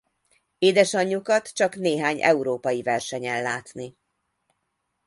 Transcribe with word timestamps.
Édesanyjukat 0.57 1.53
csak 1.53 1.75
néhány 1.75 2.21
európai 2.23 2.81
versenyen 2.81 3.41
látni. 3.41 3.97